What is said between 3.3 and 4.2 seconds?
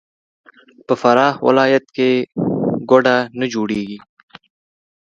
نه جوړیږي.